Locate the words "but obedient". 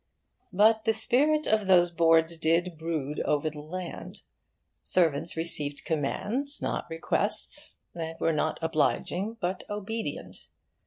9.39-10.49